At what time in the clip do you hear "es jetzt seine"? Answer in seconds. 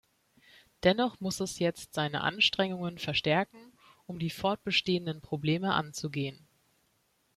1.41-2.21